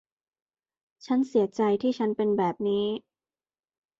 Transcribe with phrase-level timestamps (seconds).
[1.05, 2.85] ฉันเสียใจที่ฉันเป็นแบบนี้